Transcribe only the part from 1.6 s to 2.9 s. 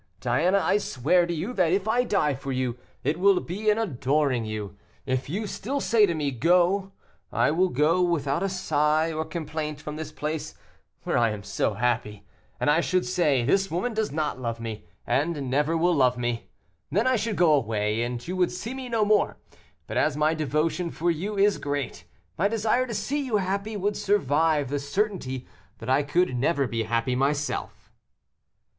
if I die for you,